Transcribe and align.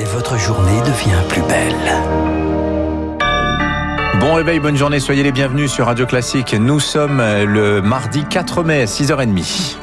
et 0.00 0.04
votre 0.04 0.38
journée 0.38 0.80
devient 0.80 1.22
plus 1.28 1.42
belle. 1.42 1.74
Bon 4.18 4.34
réveil, 4.34 4.58
bonne 4.58 4.76
journée, 4.76 4.98
soyez 4.98 5.22
les 5.22 5.32
bienvenus 5.32 5.70
sur 5.70 5.86
Radio 5.86 6.06
Classique. 6.06 6.54
Nous 6.54 6.80
sommes 6.80 7.18
le 7.18 7.82
mardi 7.82 8.24
4 8.24 8.62
mai, 8.62 8.84
6h30. 8.86 9.76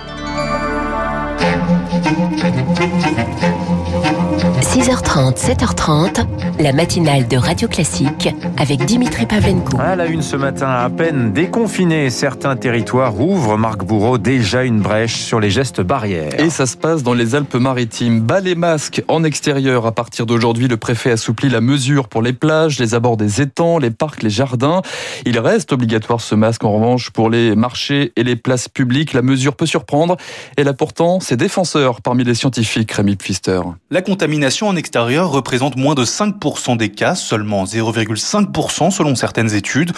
6h30, 4.88 5.36
7h30, 5.36 6.26
la 6.62 6.72
matinale 6.72 7.28
de 7.28 7.36
Radio 7.36 7.68
Classique 7.68 8.30
avec 8.58 8.86
Dimitri 8.86 9.26
Pavlenko. 9.26 9.78
À 9.82 9.98
la 9.98 10.06
une 10.06 10.22
ce 10.22 10.38
matin, 10.38 10.70
à 10.70 10.90
peine 10.90 11.34
déconfinés, 11.34 12.10
certains 12.10 12.56
territoires 12.56 13.20
ouvrent, 13.20 13.58
Marc 13.58 13.84
Bourreau, 13.84 14.18
déjà 14.18 14.64
une 14.64 14.80
brèche 14.80 15.16
sur 15.16 15.42
les 15.42 15.50
gestes 15.50 15.82
barrières. 15.82 16.40
Et 16.40 16.50
ça 16.50 16.66
se 16.66 16.78
passe 16.78 17.04
dans 17.04 17.14
les 17.14 17.36
Alpes-Maritimes. 17.36 18.22
Bas 18.22 18.40
les 18.40 18.56
masques 18.56 19.04
en 19.10 19.26
extérieur. 19.26 19.86
À 19.86 19.92
partir 19.92 20.26
d'aujourd'hui, 20.26 20.70
le 20.70 20.78
préfet 20.78 21.12
assouplit 21.12 21.50
la 21.50 21.60
mesure 21.60 22.08
pour 22.08 22.22
les 22.22 22.32
plages, 22.32 22.80
les 22.80 22.96
abords 22.96 23.18
des 23.18 23.42
étangs, 23.42 23.80
les 23.80 23.92
parcs, 23.92 24.24
les 24.24 24.30
jardins. 24.30 24.82
Il 25.26 25.38
reste 25.38 25.74
obligatoire 25.74 26.22
ce 26.22 26.34
masque 26.34 26.64
en 26.64 26.72
revanche 26.72 27.10
pour 27.10 27.30
les 27.30 27.58
marchés 27.58 28.14
et 28.16 28.24
les 28.24 28.38
places 28.38 28.70
publiques. 28.70 29.12
La 29.12 29.22
mesure 29.22 29.58
peut 29.58 29.66
surprendre. 29.66 30.16
Elle 30.56 30.70
a 30.70 30.74
pourtant 30.74 31.20
ses 31.20 31.36
défenseurs 31.36 32.00
parmi 32.02 32.24
les 32.24 32.36
scientifiques, 32.36 32.94
Rémi 32.94 33.18
Pfister. 33.18 33.60
La 33.92 34.02
contamination 34.02 34.70
en 34.70 34.77
extérieur 34.78 35.30
représente 35.30 35.76
moins 35.76 35.96
de 35.96 36.06
5% 36.06 36.78
des 36.78 36.90
cas, 36.90 37.16
seulement 37.16 37.66
0,5% 37.66 38.92
selon 38.92 39.16
certaines 39.16 39.54
études. 39.54 39.92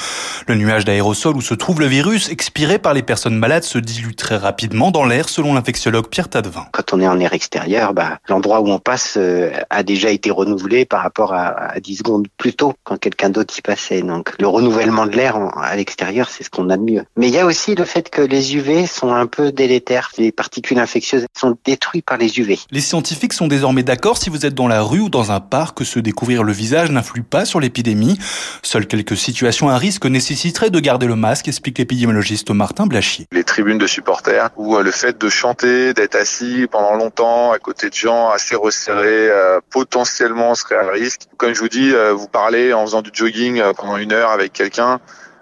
Le 0.48 0.56
nuage 0.56 0.86
d'aérosol 0.86 1.36
où 1.36 1.42
se 1.42 1.54
trouve 1.54 1.80
le 1.80 1.86
virus 1.86 2.30
expiré 2.30 2.80
par 2.80 2.94
les 2.94 3.04
personnes 3.04 3.38
malades 3.38 3.64
se 3.64 3.78
dilue 3.78 4.16
très 4.16 4.38
rapidement 4.38 4.92
dans 4.92 5.06
l'air 5.06 5.30
selon 5.30 5.54
l'infectiologue 5.54 6.08
Pierre 6.08 6.30
Tadevin. 6.30 6.66
Quand 6.72 6.94
on 6.94 7.02
est 7.02 7.08
en 7.08 7.20
air 7.20 7.34
extérieur, 7.34 7.94
bah, 7.94 8.20
l'endroit 8.28 8.62
où 8.62 8.70
on 8.70 8.80
passe 8.80 9.16
euh, 9.18 9.52
a 9.70 9.84
déjà 9.84 10.10
été 10.10 10.32
renouvelé 10.32 10.86
par 10.86 11.04
rapport 11.04 11.34
à, 11.34 11.48
à 11.48 11.80
10 11.80 11.98
secondes 11.98 12.28
plus 12.38 12.54
tôt 12.54 12.74
quand 12.84 12.98
quelqu'un 12.98 13.30
d'autre 13.30 13.54
y 13.58 13.62
passait. 13.62 14.02
Donc 14.02 14.34
le 14.40 14.48
renouvellement 14.48 15.06
de 15.06 15.16
l'air 15.16 15.38
à 15.62 15.76
l'extérieur, 15.76 16.30
c'est 16.30 16.44
ce 16.44 16.50
qu'on 16.50 16.70
a 16.70 16.78
de 16.78 16.84
mieux. 16.84 17.04
Mais 17.18 17.28
il 17.28 17.34
y 17.34 17.40
a 17.40 17.46
aussi 17.46 17.76
le 17.76 17.86
fait 17.86 18.10
que 18.10 18.22
les 18.22 18.56
UV 18.56 18.88
sont 18.88 19.14
un 19.14 19.28
peu 19.28 19.52
délétères. 19.52 20.12
Les 20.18 20.32
particules 20.32 20.80
infectieuses 20.80 21.26
sont 21.38 21.58
détruites 21.66 22.06
par 22.06 22.18
les 22.18 22.40
UV. 22.40 22.60
Les 22.72 22.82
scientifiques 22.82 23.34
sont 23.34 23.48
désormais 23.48 23.84
d'accord 23.84 24.18
si 24.18 24.30
vous 24.30 24.46
êtes 24.46 24.56
dans 24.56 24.68
la 24.70 24.82
rue 24.82 25.02
ou 25.02 25.10
dans 25.10 25.34
un 25.34 25.42
parc 25.42 25.84
se 25.84 26.00
découvrir 26.00 26.44
le 26.44 26.54
visage 26.54 26.90
n'influe 26.92 27.24
pas 27.24 27.44
sur 27.44 27.60
l'épidémie. 27.60 28.18
Seules 28.64 28.88
quelques 28.88 29.18
situations 29.18 29.68
à 29.68 29.78
risque 29.78 30.06
nécessiteraient 30.06 30.70
de 30.70 30.80
garder 30.80 31.08
le 31.08 31.18
masque, 31.18 31.50
explique 31.50 31.78
l'épidémiologiste 31.78 32.52
Martin 32.52 32.88
Blachier. 32.88 33.26
Les 33.34 33.44
tribunes 33.44 33.78
de 33.78 33.88
supporters 33.88 34.50
ou 34.56 34.78
euh, 34.78 34.84
le 34.84 34.92
fait 34.92 35.20
de 35.20 35.30
chanter, 35.30 35.94
d'être 35.94 36.16
assis 36.16 36.68
pendant 36.72 36.96
longtemps 36.96 37.52
à 37.52 37.60
côté 37.60 37.90
de 37.90 37.96
gens 37.96 38.30
assez 38.30 38.56
resserrés, 38.56 39.30
euh, 39.30 39.60
potentiellement 39.70 40.56
serait 40.56 40.76
à 40.76 40.90
risque. 40.90 41.22
Comme 41.38 41.54
je 41.54 41.60
vous 41.60 41.70
dis, 41.70 41.92
euh, 41.94 42.14
vous 42.14 42.28
parlez 42.28 42.72
en 42.74 42.86
faisant 42.86 43.02
du 43.02 43.10
jogging 43.14 43.62
pendant 43.76 43.98
une 43.98 44.14
heure 44.14 44.32
avec 44.32 44.54
quelqu'un, 44.54 45.00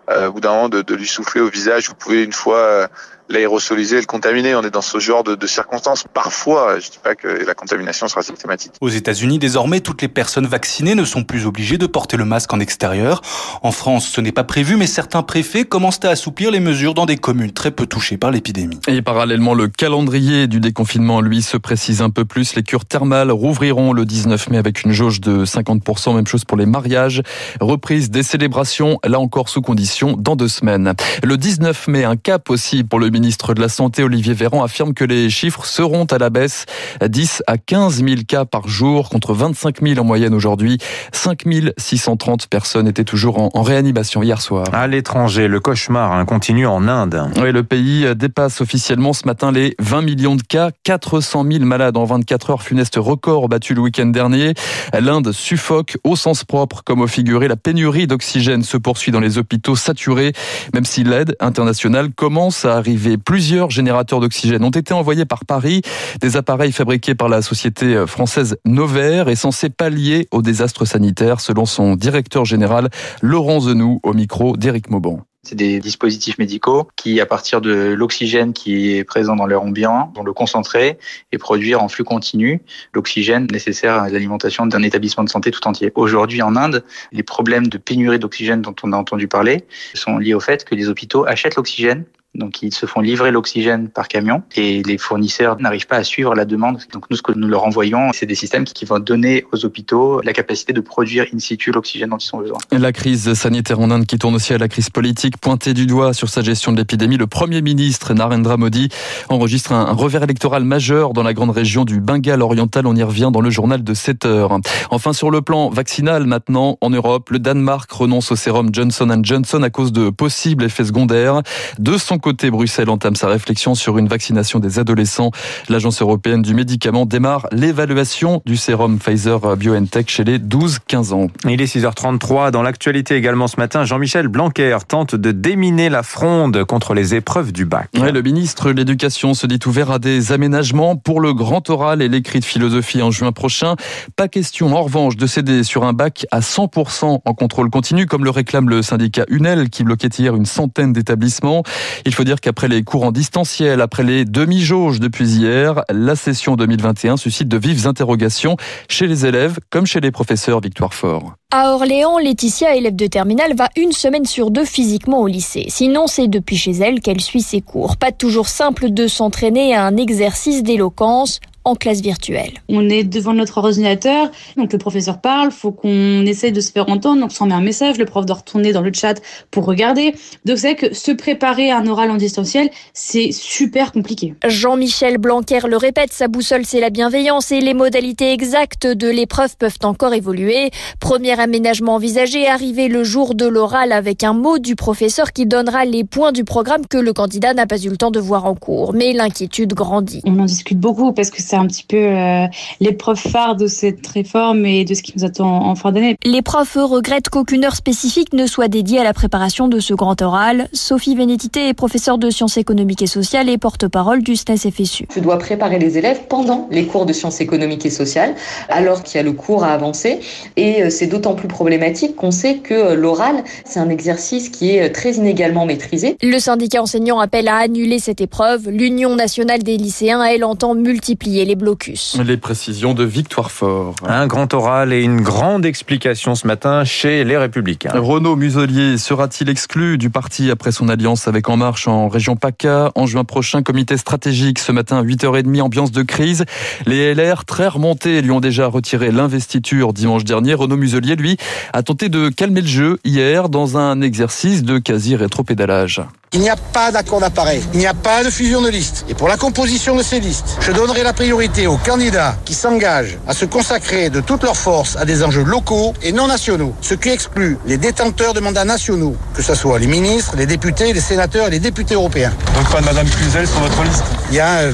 euh, 0.10 0.28
au 0.28 0.34
bout 0.34 0.40
d'un 0.40 0.52
moment 0.52 0.70
de, 0.70 0.96
lui 0.96 1.08
souffler 1.08 1.42
au 1.42 1.50
visage, 1.50 1.90
vous 1.90 1.96
pouvez 1.96 2.24
une 2.24 2.34
fois 2.34 2.88
l'aérosoliser 3.30 3.98
et 3.98 4.02
le 4.02 4.06
contaminer. 4.06 4.56
On 4.56 4.64
est 4.64 4.72
dans 4.72 4.82
ce 4.82 5.00
genre 5.00 5.24
de, 5.24 5.36
de, 5.36 5.48
circonstances. 5.48 6.06
Parfois, 6.14 6.80
je 6.80 6.90
dis 6.90 7.00
pas 7.02 7.16
que 7.16 7.28
la 7.28 7.54
contamination 7.54 8.08
sera 8.08 8.22
systématique. 8.22 8.72
Aux 8.82 8.90
États-Unis, 8.90 9.40
désormais, 9.40 9.80
toutes 9.80 10.02
les 10.02 10.08
personnes 10.08 10.48
vaccinées 10.48 10.96
ne 10.96 11.06
sont 11.06 11.24
plus 11.24 11.46
obligées 11.46 11.78
de 11.78 11.88
porter 11.88 12.18
le 12.18 12.26
masque 12.26 12.54
en 12.54 12.60
extérieur. 12.60 13.22
En 13.64 13.72
France, 13.72 14.08
ce 14.08 14.22
n'est 14.22 14.32
pas 14.32 14.44
prévu, 14.44 14.76
mais 14.76 14.88
certains 14.88 15.24
préfets 15.24 15.64
commencent 15.64 16.04
à 16.04 16.10
assouplir 16.10 16.52
les 16.52 16.60
mesures 16.60 16.94
dans 16.94 17.06
des 17.06 17.18
communes 17.18 17.52
très 17.52 17.72
peu 17.72 17.86
touchées 17.86 18.18
par 18.18 18.32
l'épidémie. 18.32 18.80
Et 18.88 19.02
parallèlement, 19.02 19.54
le 19.54 19.68
calendrier 19.68 20.48
du 20.48 20.60
déconfinement, 20.60 21.22
lui, 21.22 21.42
se 21.42 21.58
précise 21.58 22.02
un 22.02 22.10
peu 22.10 22.26
plus. 22.26 22.56
Les 22.56 22.64
cures 22.64 22.86
thermales 22.86 23.32
rouvriront 23.32 23.94
le 23.94 24.06
19 24.06 24.50
mai 24.50 24.58
avec 24.58 24.84
une 24.84 24.92
jauge 24.92 25.22
de 25.22 25.46
50%. 25.46 26.16
Même 26.16 26.28
chose 26.28 26.46
pour 26.46 26.58
les 26.58 26.66
mariages. 26.66 27.22
Reprise 27.60 28.10
des 28.10 28.24
célébrations, 28.24 29.00
là 29.04 29.20
encore 29.20 29.50
sous 29.50 29.62
condition, 29.62 30.16
dans 30.18 30.36
deux 30.36 30.48
semaines. 30.48 30.94
Le 31.24 31.38
19 31.38 31.88
mai, 31.88 32.04
un 32.04 32.16
cap 32.16 32.50
aussi 32.50 32.84
pour 32.84 33.00
le 33.00 33.10
ministre 33.18 33.56
de 33.56 33.62
la 33.62 33.68
Santé, 33.68 34.04
Olivier 34.04 34.36
Véran, 34.36 34.64
affirme 34.64 34.94
que 34.94 35.04
les 35.04 35.32
chiffres 35.32 35.66
seront 35.66 36.06
à 36.06 36.20
la 36.20 36.30
baisse. 36.30 36.66
10 37.04 37.42
à 37.48 37.58
15 37.58 38.04
000 38.04 38.22
cas 38.28 38.46
par 38.46 38.68
jour 38.68 39.10
contre 39.10 39.34
25 39.34 39.82
000 39.82 40.00
en 40.00 40.04
moyenne 40.04 40.36
aujourd'hui. 40.36 40.78
5 41.14 41.46
630 41.78 42.46
personnes 42.46 42.88
étaient 42.88 43.04
toujours 43.04 43.40
en, 43.40 43.50
en 43.56 43.64
réanimation 43.64 44.22
hier 44.22 44.40
soir. 44.40 44.68
À 44.72 44.86
l'étranger, 44.86 45.48
le 45.48 45.60
cauchemar 45.60 46.12
hein, 46.12 46.26
continue 46.26 46.68
en 46.68 46.88
Inde. 46.88 47.32
Oui, 47.42 47.52
le 47.52 47.64
pays 47.64 48.06
dépasse 48.16 48.62
officiellement 48.62 49.14
ce 49.14 49.26
matin 49.26 49.52
les 49.52 49.76
20 49.80 50.04
millions 50.04 50.36
de 50.36 50.44
cas. 50.44 50.70
400 50.84 51.44
000 51.52 51.66
malades 51.66 51.98
en 51.98 52.06
24 52.06 52.52
heures. 52.52 52.62
Funeste 52.62 52.98
record 52.98 53.50
battu 53.50 53.74
le 53.74 53.82
week-end 53.82 54.06
dernier. 54.06 54.54
L'Inde 54.94 55.32
suffoque 55.32 55.98
au 56.04 56.16
sens 56.16 56.44
propre 56.44 56.84
comme 56.84 57.02
au 57.02 57.08
figuré. 57.08 57.48
La 57.48 57.56
pénurie 57.56 58.06
d'oxygène 58.06 58.62
se 58.62 58.78
poursuit 58.78 59.12
dans 59.12 59.20
les 59.20 59.40
hôpitaux 59.40 59.76
saturés, 59.76 60.34
même 60.74 60.86
si 60.86 61.04
l'aide 61.04 61.36
internationale 61.40 62.12
commence 62.14 62.66
à 62.66 62.76
arriver. 62.76 63.07
Plusieurs 63.16 63.70
générateurs 63.70 64.20
d'oxygène 64.20 64.64
ont 64.64 64.72
été 64.72 64.94
envoyés 64.94 65.26
par 65.26 65.46
Paris. 65.46 65.82
Des 66.20 66.36
appareils 66.36 66.74
fabriqués 66.74 67.16
par 67.16 67.30
la 67.30 67.42
société 67.42 68.06
française 68.08 68.58
Novair 68.66 69.30
et 69.30 69.36
censés 69.36 69.70
pallier 69.70 70.28
au 70.32 70.42
désastre 70.42 70.84
sanitaire, 70.84 71.40
selon 71.40 71.66
son 71.66 71.96
directeur 71.96 72.44
général 72.44 72.90
Laurent 73.22 73.62
Zenou 73.62 74.00
au 74.04 74.14
micro 74.14 74.58
d'Éric 74.58 74.90
Mauban. 74.90 75.22
C'est 75.48 75.56
des 75.56 75.80
dispositifs 75.80 76.38
médicaux 76.40 76.90
qui, 76.98 77.22
à 77.22 77.26
partir 77.26 77.62
de 77.62 77.94
l'oxygène 77.94 78.52
qui 78.52 78.92
est 78.98 79.06
présent 79.06 79.34
dans 79.34 79.46
l'air 79.46 79.62
ambiant, 79.62 80.12
vont 80.14 80.24
le 80.24 80.34
concentrer 80.34 80.98
et 81.32 81.38
produire 81.38 81.82
en 81.82 81.88
flux 81.88 82.04
continu 82.04 82.60
l'oxygène 82.94 83.48
nécessaire 83.50 83.94
à 83.94 84.10
l'alimentation 84.10 84.66
d'un 84.66 84.84
établissement 84.84 85.24
de 85.24 85.30
santé 85.30 85.52
tout 85.52 85.66
entier. 85.66 85.90
Aujourd'hui, 85.96 86.42
en 86.42 86.58
Inde, 86.58 86.84
les 87.14 87.24
problèmes 87.24 87.68
de 87.68 87.78
pénurie 87.78 88.20
d'oxygène 88.20 88.62
dont 88.62 88.76
on 88.84 88.92
a 88.92 88.98
entendu 88.98 89.30
parler 89.30 89.64
sont 89.94 90.18
liés 90.18 90.34
au 90.34 90.42
fait 90.42 90.66
que 90.66 90.76
les 90.76 90.90
hôpitaux 90.90 91.26
achètent 91.26 91.56
l'oxygène 91.56 92.04
donc 92.38 92.62
ils 92.62 92.74
se 92.74 92.86
font 92.86 93.02
livrer 93.02 93.32
l'oxygène 93.32 93.90
par 93.90 94.08
camion 94.08 94.44
et 94.56 94.84
les 94.84 94.98
fournisseurs 94.98 95.60
n'arrivent 95.60 95.88
pas 95.88 95.98
à 95.98 96.04
suivre 96.04 96.36
la 96.36 96.46
demande. 96.46 96.80
Donc 96.94 97.06
nous, 97.10 97.18
ce 97.18 97.22
que 97.22 97.34
nous 97.34 97.48
leur 97.48 97.66
envoyons, 97.66 98.12
c'est 98.14 98.26
des 98.26 98.36
systèmes 98.36 98.66
qui 98.66 98.86
vont 98.86 99.00
donner 99.00 99.46
aux 99.52 99.66
hôpitaux 99.66 100.22
la 100.22 100.34
capacité 100.34 100.74
de 100.74 100.82
produire 100.82 101.26
in 101.34 101.40
situ 101.40 101.72
l'oxygène 101.72 102.10
dont 102.10 102.18
ils 102.18 102.36
ont 102.36 102.40
besoin. 102.40 102.58
La 102.72 102.92
crise 102.92 103.34
sanitaire 103.34 103.80
en 103.80 103.92
Inde 103.92 104.06
qui 104.06 104.18
tourne 104.18 104.36
aussi 104.36 104.54
à 104.54 104.58
la 104.58 104.68
crise 104.68 104.90
politique, 104.90 105.38
pointée 105.38 105.74
du 105.74 105.86
doigt 105.86 106.14
sur 106.14 106.30
sa 106.30 106.42
gestion 106.42 106.72
de 106.72 106.78
l'épidémie, 106.78 107.18
le 107.18 107.28
Premier 107.28 107.62
ministre 107.62 108.14
Narendra 108.14 108.58
Modi 108.58 108.90
enregistre 109.30 109.72
un 109.72 109.92
revers 109.92 110.24
électoral 110.24 110.64
majeur 110.64 111.14
dans 111.14 111.24
la 111.24 111.34
grande 111.34 111.52
région 111.52 111.86
du 111.86 112.00
Bengale 112.00 112.42
oriental. 112.42 112.86
On 112.88 112.96
y 112.96 113.04
revient 113.04 113.30
dans 113.32 113.42
le 113.42 113.50
journal 113.50 113.84
de 113.84 113.94
7 113.94 114.26
heures. 114.26 114.60
Enfin, 114.92 115.14
sur 115.14 115.32
le 115.32 115.42
plan 115.42 115.70
vaccinal 115.70 116.26
maintenant, 116.26 116.78
en 116.82 116.90
Europe, 116.90 117.30
le 117.30 117.40
Danemark 117.40 117.92
renonce 117.92 118.32
au 118.32 118.36
sérum 118.36 118.70
Johnson 118.72 119.20
Johnson 119.24 119.64
à 119.64 119.70
cause 119.70 119.92
de 119.92 120.10
possibles 120.10 120.66
effets 120.66 120.86
secondaires. 120.86 121.42
De 121.80 121.98
son 121.98 122.18
côté, 122.28 122.52
Bruxelles 122.52 122.90
entame 122.90 123.16
sa 123.16 123.30
réflexion 123.30 123.74
sur 123.74 123.98
une 123.98 124.10
vaccination 124.10 124.60
des 124.60 124.80
adolescents. 124.80 125.32
L'Agence 125.70 126.02
européenne 126.02 126.42
du 126.42 126.54
médicament 126.54 127.06
démarre 127.06 127.48
l'évaluation 127.54 128.42
du 128.46 128.58
sérum 128.58 129.00
Pfizer 129.00 129.56
BioNTech 129.56 130.10
chez 130.10 130.26
les 130.26 130.38
12-15 130.38 131.14
ans. 131.14 131.28
Il 131.48 131.62
est 131.62 131.74
6h33. 131.74 132.52
Dans 132.52 132.64
l'actualité 132.64 133.16
également 133.16 133.48
ce 133.48 133.56
matin, 133.56 133.86
Jean-Michel 133.86 134.28
Blanquer 134.28 134.78
tente 134.90 135.16
de 135.16 135.32
déminer 135.32 135.88
la 135.88 136.04
fronde 136.04 136.66
contre 136.66 136.94
les 136.94 137.16
épreuves 137.16 137.54
du 137.54 137.64
bac. 137.64 137.88
Ouais, 137.98 138.12
le 138.12 138.22
ministre 138.22 138.74
de 138.74 138.78
l'Éducation 138.78 139.34
se 139.34 139.48
dit 139.48 139.60
ouvert 139.66 139.90
à 139.90 139.98
des 139.98 140.34
aménagements 140.34 140.98
pour 140.98 141.22
le 141.22 141.34
grand 141.34 141.70
oral 141.70 142.02
et 142.02 142.10
l'écrit 142.10 142.42
de 142.42 142.46
philosophie 142.46 143.02
en 143.02 143.10
juin 143.10 143.32
prochain. 143.32 143.78
Pas 144.18 144.28
question, 144.28 144.76
en 144.76 144.84
revanche, 144.84 145.16
de 145.16 145.28
céder 145.28 145.64
sur 145.64 145.86
un 145.86 145.94
bac 145.94 146.26
à 146.32 146.42
100% 146.42 147.20
en 147.24 147.34
contrôle 147.34 147.70
continu, 147.70 148.06
comme 148.06 148.26
le 148.26 148.32
réclame 148.32 148.68
le 148.68 148.82
syndicat 148.82 149.24
UNEL, 149.30 149.70
qui 149.70 149.86
bloquait 149.86 150.10
hier 150.20 150.36
une 150.36 150.46
centaine 150.46 150.92
d'établissements. 150.92 151.64
Il 152.06 152.17
faut 152.18 152.24
dire 152.24 152.42
qu'après 152.42 152.68
les 152.68 152.82
cours 152.82 153.04
en 153.04 153.12
distanciel, 153.12 153.80
après 153.80 154.02
les 154.02 154.26
demi-jauges 154.26 155.00
depuis 155.00 155.30
hier, 155.36 155.84
la 155.92 156.16
session 156.16 156.56
2021 156.56 157.16
suscite 157.16 157.48
de 157.48 157.60
vives 157.60 157.86
interrogations 157.86 158.58
chez 158.90 159.06
les 159.06 159.28
élèves 159.28 159.60
comme 159.70 159.86
chez 159.86 160.00
les 160.00 160.10
professeurs 160.10 160.60
Victoire 160.60 160.96
Fort. 160.96 161.36
À 161.54 161.74
Orléans, 161.74 162.18
Laetitia, 162.18 162.76
élève 162.76 162.96
de 162.96 163.06
terminale, 163.06 163.54
va 163.56 163.70
une 163.76 163.92
semaine 163.92 164.26
sur 164.26 164.50
deux 164.50 164.66
physiquement 164.66 165.22
au 165.22 165.28
lycée. 165.28 165.68
Sinon, 165.70 166.08
c'est 166.08 166.28
depuis 166.28 166.58
chez 166.58 166.72
elle 166.72 167.02
qu'elle 167.02 167.22
suit 167.22 167.44
ses 167.44 167.62
cours. 167.62 167.98
Pas 167.98 168.12
toujours 168.12 168.48
simple 168.48 168.90
de 168.90 169.06
s'entraîner 169.06 169.76
à 169.76 169.86
un 169.86 169.96
exercice 169.96 170.64
d'éloquence 170.64 171.40
en 171.68 171.76
classe 171.76 172.00
virtuelle. 172.00 172.54
On 172.70 172.90
est 172.90 173.04
devant 173.04 173.34
notre 173.34 173.58
ordinateur, 173.58 174.32
donc 174.56 174.72
le 174.72 174.80
professeur 174.80 175.20
parle, 175.20 175.52
faut 175.52 175.72
qu'on 175.72 176.26
essaye 176.26 176.54
de 176.54 176.62
se 176.62 176.72
faire 176.72 176.88
entendre, 176.90 177.20
donc 177.20 177.32
on 177.42 177.46
met 177.46 177.54
un 177.54 177.62
message, 177.62 177.98
le 177.98 178.06
prof 178.06 178.26
doit 178.26 178.38
retourner 178.38 178.72
dans 178.72 178.82
le 178.82 178.92
chat 178.94 179.16
pour 179.52 179.66
regarder. 179.66 180.16
Donc 180.46 180.58
c'est 180.60 180.76
que 180.76 180.96
se 180.96 181.12
préparer 181.12 181.70
à 181.70 181.80
un 181.80 181.88
oral 181.88 182.10
en 182.10 182.16
distanciel, 182.16 182.70
c'est 182.94 183.34
super 183.34 183.92
compliqué. 183.92 184.34
Jean-Michel 184.48 185.18
Blanquer 185.18 185.60
le 185.68 185.76
répète, 185.76 186.14
sa 186.14 186.30
boussole 186.30 186.66
c'est 186.66 186.80
la 186.80 186.90
bienveillance 186.90 187.52
et 187.52 187.60
les 187.60 187.74
modalités 187.74 188.32
exactes 188.32 188.88
de 188.88 189.10
l'épreuve 189.10 189.58
peuvent 189.58 189.80
encore 189.84 190.14
évoluer. 190.14 190.72
Premier 191.02 191.38
aménagement 191.38 191.96
envisagé, 191.96 192.48
arriver 192.48 192.88
le 192.88 193.04
jour 193.04 193.36
de 193.36 193.46
l'oral 193.46 193.92
avec 193.92 194.24
un 194.24 194.34
mot 194.34 194.58
du 194.58 194.78
professeur 194.78 195.34
qui 195.34 195.46
donnera 195.46 195.84
les 195.84 196.06
points 196.06 196.32
du 196.32 196.46
programme 196.46 196.88
que 196.88 196.98
le 196.98 197.12
candidat 197.12 197.54
n'a 197.54 197.68
pas 197.68 197.78
eu 197.78 197.90
le 197.90 197.98
temps 197.98 198.12
de 198.12 198.22
voir 198.22 198.46
en 198.46 198.56
cours. 198.56 198.94
Mais 198.94 199.12
l'inquiétude 199.12 199.74
grandit. 199.74 200.22
On 200.26 200.40
en 200.40 200.46
discute 200.46 200.80
beaucoup 200.80 201.12
parce 201.12 201.30
que 201.30 201.42
ça 201.42 201.57
c'est 201.58 201.64
un 201.64 201.68
petit 201.68 201.86
peu 201.88 201.98
euh, 201.98 202.46
l'épreuve 202.80 203.18
phare 203.18 203.56
de 203.56 203.66
cette 203.68 204.06
réforme 204.06 204.66
et 204.66 204.86
de 204.86 204.94
ce 204.94 205.02
qui 205.02 205.14
nous 205.16 205.26
attend 205.26 205.66
en 205.68 205.76
fin 205.76 205.92
d'année. 205.92 206.16
Les 206.24 206.42
profs 206.44 206.78
regrettent 206.80 207.30
qu'aucune 207.30 207.66
heure 207.66 207.76
spécifique 207.76 208.34
ne 208.34 208.46
soit 208.46 208.68
dédiée 208.68 209.00
à 209.00 209.04
la 209.04 209.14
préparation 209.14 209.68
de 209.68 209.80
ce 209.80 209.94
grand 209.94 210.22
oral. 210.22 210.68
Sophie 210.72 211.16
Vénétité 211.16 211.68
est 211.68 211.74
professeure 211.74 212.20
de 212.20 212.30
sciences 212.30 212.58
économiques 212.58 213.02
et 213.02 213.08
sociales 213.08 213.50
et 213.50 213.58
porte-parole 213.58 214.22
du 214.22 214.36
SNES 214.36 214.72
FSU. 214.72 215.08
Je 215.14 215.20
dois 215.20 215.40
préparer 215.40 215.80
les 215.80 215.98
élèves 215.98 216.22
pendant 216.30 216.68
les 216.70 216.86
cours 216.86 217.06
de 217.08 217.14
sciences 217.14 217.42
économiques 217.42 217.86
et 217.86 217.90
sociales, 217.90 218.36
alors 218.70 219.02
qu'il 219.02 219.18
y 219.18 219.20
a 219.20 219.24
le 219.24 219.32
cours 219.32 219.64
à 219.64 219.70
avancer. 219.70 220.20
Et 220.58 220.84
euh, 220.84 220.90
c'est 220.92 221.08
d'autant 221.08 221.34
plus 221.34 221.48
problématique 221.48 222.16
qu'on 222.16 222.32
sait 222.32 222.58
que 222.58 222.74
euh, 222.74 222.96
l'oral, 222.96 223.44
c'est 223.66 223.80
un 223.80 223.90
exercice 223.90 224.50
qui 224.50 224.76
est 224.76 224.92
très 224.92 225.14
inégalement 225.14 225.66
maîtrisé. 225.66 226.18
Le 226.22 226.38
syndicat 226.38 226.84
enseignant 226.84 227.20
appelle 227.20 227.48
à 227.48 227.56
annuler 227.56 227.98
cette 227.98 228.22
épreuve. 228.22 228.70
L'Union 228.70 229.16
nationale 229.16 229.64
des 229.64 229.78
lycéens, 229.78 230.24
elle, 230.24 230.44
entend 230.44 230.76
multiplier 230.76 231.46
les 231.48 231.56
blocus. 231.56 232.20
Les 232.24 232.36
précisions 232.36 232.94
de 232.94 233.06
Victoire 233.06 233.52
Fort. 233.52 233.96
Un 234.06 234.28
grand 234.28 234.54
oral 234.54 234.92
et 234.92 235.02
une 235.02 235.22
grande 235.22 235.66
explication 235.66 236.36
ce 236.36 236.46
matin 236.46 236.84
chez 236.84 237.24
les 237.24 237.38
Républicains. 237.38 237.92
Renaud 237.94 238.36
Muselier 238.36 238.98
sera-t-il 238.98 239.50
exclu 239.50 239.98
du 239.98 240.10
parti 240.10 240.52
après 240.52 240.74
son 240.74 240.90
alliance 240.90 241.28
avec 241.28 241.48
En 241.48 241.56
Marche 241.56 241.88
en 241.88 242.10
région 242.10 242.36
PACA 242.36 242.92
En 242.96 243.06
juin 243.06 243.24
prochain, 243.24 243.64
comité 243.64 243.96
stratégique 243.96 244.60
ce 244.60 244.74
matin, 244.74 245.02
8h30, 245.02 245.62
ambiance 245.62 245.92
de 245.92 246.04
crise. 246.04 246.44
Les 246.86 247.16
LR, 247.16 247.46
très 247.46 247.70
remontés, 247.70 248.22
lui 248.22 248.32
ont 248.32 248.42
déjà 248.42 248.68
retiré 248.68 249.12
l'investiture 249.12 249.94
dimanche 249.94 250.26
dernier. 250.26 250.54
Renaud 250.54 250.76
Muselier, 250.76 251.16
lui, 251.16 251.38
a 251.72 251.82
tenté 251.82 252.10
de 252.10 252.28
calmer 252.28 252.62
le 252.62 252.68
jeu 252.68 253.00
hier 253.06 253.48
dans 253.48 253.78
un 253.78 254.02
exercice 254.02 254.64
de 254.64 254.80
quasi-rétropédalage. 254.80 256.02
Il 256.34 256.42
n'y 256.42 256.50
a 256.50 256.58
pas 256.58 256.92
d'accord 256.92 257.22
d'appareil, 257.22 257.64
il 257.74 257.80
n'y 257.80 257.88
a 257.88 257.94
pas 257.94 258.22
de 258.22 258.30
fusion 258.30 258.62
de 258.62 258.68
listes. 258.68 259.06
Et 259.08 259.14
pour 259.14 259.30
la 259.30 259.38
composition 259.38 259.96
de 259.96 260.04
ces 260.04 260.20
listes, 260.20 260.58
je 260.60 260.74
donnerai 260.74 261.02
la 261.02 261.14
priorité 261.14 261.68
aux 261.68 261.78
candidats 261.78 262.36
qui 262.44 262.54
s'engagent 262.54 263.18
à 263.30 263.34
se 263.34 263.46
consacrer 263.46 264.10
de 264.10 264.20
toutes 264.20 264.44
leurs 264.44 264.58
forces 264.58 264.98
à 264.98 265.06
des 265.06 265.24
enjeux 265.24 265.46
locaux 265.46 265.94
et 266.04 266.12
non 266.12 266.28
nationaux, 266.28 266.76
ce 266.82 266.96
qui 266.96 267.12
exclut 267.12 267.58
les 267.66 267.78
détenteurs 267.78 268.34
de 268.34 268.42
mandats 268.42 268.66
nationaux, 268.66 269.16
que 269.34 269.42
ce 269.42 269.56
soit 269.56 269.80
les 269.80 269.88
ministres, 269.88 270.34
les 270.38 270.46
députés, 270.46 270.92
les 270.92 271.00
sénateurs 271.00 271.48
et 271.48 271.50
les 271.50 271.60
députés 271.60 271.94
européens. 271.94 272.34
Donc 272.56 272.70
pas 272.72 272.82
de 272.82 272.86
Madame 272.86 273.08
Cluzel 273.08 273.48
sur 273.48 273.62
votre 273.62 273.82
liste? 273.84 274.04
Il 274.30 274.36
y 274.36 274.42
a 274.42 274.58
euh, 274.58 274.74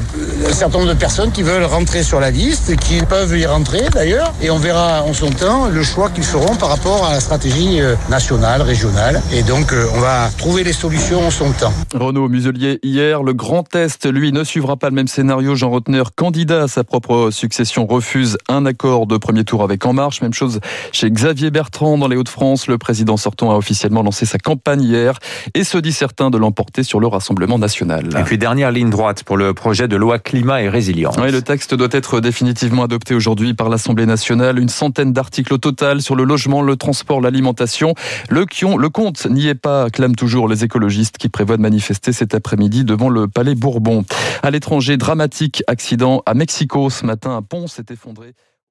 un 0.49 0.53
certain 0.53 0.79
nombre 0.79 0.93
de 0.93 0.97
personnes 0.97 1.31
qui 1.31 1.43
veulent 1.43 1.65
rentrer 1.65 2.01
sur 2.01 2.19
la 2.19 2.31
liste, 2.31 2.75
qui 2.77 2.99
peuvent 3.03 3.37
y 3.37 3.45
rentrer 3.45 3.83
d'ailleurs, 3.91 4.33
et 4.41 4.49
on 4.49 4.57
verra 4.57 5.03
en 5.03 5.13
son 5.13 5.29
temps 5.29 5.67
le 5.67 5.83
choix 5.83 6.09
qu'ils 6.09 6.23
feront 6.23 6.55
par 6.55 6.69
rapport 6.69 7.05
à 7.05 7.13
la 7.13 7.19
stratégie 7.19 7.79
euh, 7.79 7.95
nationale, 8.09 8.63
régionale. 8.63 9.21
Et 9.31 9.43
donc 9.43 9.71
euh, 9.71 9.85
on 9.93 9.99
va 9.99 10.31
trouver 10.39 10.63
les 10.63 10.73
solutions 10.73 11.27
en 11.27 11.29
son 11.43 11.51
temps. 11.53 11.73
Renaud 11.93 12.29
Muselier, 12.29 12.79
hier, 12.83 13.21
le 13.21 13.33
Grand 13.33 13.75
Est, 13.75 14.05
lui, 14.05 14.31
ne 14.31 14.43
suivra 14.43 14.77
pas 14.77 14.89
le 14.89 14.95
même 14.95 15.07
scénario. 15.07 15.55
Jean 15.55 15.69
Rotner, 15.69 16.03
candidat 16.15 16.63
à 16.63 16.67
sa 16.67 16.83
propre 16.83 17.31
succession, 17.31 17.85
refuse 17.85 18.37
un 18.47 18.65
accord 18.65 19.07
de 19.07 19.17
premier 19.17 19.43
tour 19.43 19.61
avec 19.61 19.85
En 19.85 19.91
Marche. 19.91 20.21
Même 20.21 20.33
chose 20.33 20.61
chez 20.93 21.11
Xavier 21.11 21.51
Bertrand 21.51 21.97
dans 21.97 22.07
les 22.07 22.15
Hauts-de-France. 22.15 22.67
Le 22.67 22.77
président 22.77 23.17
sortant 23.17 23.51
a 23.51 23.55
officiellement 23.55 24.03
lancé 24.03 24.25
sa 24.25 24.37
campagne 24.37 24.81
hier 24.81 25.19
et 25.53 25.65
se 25.65 25.77
dit 25.77 25.91
certain 25.91 26.29
de 26.29 26.37
l'emporter 26.37 26.83
sur 26.83 27.01
le 27.01 27.07
Rassemblement 27.07 27.59
national. 27.59 28.09
Et 28.17 28.23
puis 28.23 28.37
dernière 28.37 28.71
ligne 28.71 28.89
droite 28.89 29.23
pour 29.23 29.35
le 29.35 29.53
projet 29.53 29.89
de 29.89 29.97
loi 29.97 30.19
climat 30.19 30.61
et 30.61 30.69
résilience. 30.69 31.17
Oui, 31.21 31.31
le 31.31 31.41
texte 31.41 31.73
doit 31.73 31.89
être 31.91 32.21
définitivement 32.21 32.83
adopté 32.83 33.15
aujourd'hui 33.15 33.53
par 33.53 33.67
l'Assemblée 33.67 34.05
nationale. 34.05 34.59
Une 34.59 34.69
centaine 34.69 35.11
d'articles 35.11 35.53
au 35.53 35.57
total 35.57 36.01
sur 36.01 36.15
le 36.15 36.23
logement, 36.23 36.61
le 36.61 36.77
transport, 36.77 37.19
l'alimentation. 37.19 37.95
Le, 38.29 38.45
le 38.77 38.89
compte 38.89 39.25
n'y 39.25 39.47
est 39.47 39.55
pas, 39.55 39.89
clament 39.89 40.15
toujours 40.15 40.47
les 40.47 40.63
écologistes 40.63 41.17
qui 41.17 41.29
prévoit 41.33 41.57
de 41.57 41.61
manifester 41.61 42.13
cet 42.13 42.33
après-midi 42.33 42.85
devant 42.85 43.09
le 43.09 43.27
Palais 43.27 43.55
Bourbon. 43.55 44.05
À 44.41 44.51
l'étranger, 44.51 44.95
dramatique 44.95 45.63
accident 45.67 46.23
à 46.25 46.33
Mexico 46.33 46.89
ce 46.89 47.05
matin. 47.05 47.35
Un 47.35 47.41
pont 47.41 47.67
s'est 47.67 47.87
effondré. 47.89 48.33